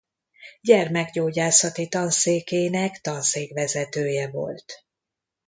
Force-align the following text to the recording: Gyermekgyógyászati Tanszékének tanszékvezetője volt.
Gyermekgyógyászati 0.61 1.87
Tanszékének 1.87 2.99
tanszékvezetője 3.01 4.29
volt. 4.29 4.85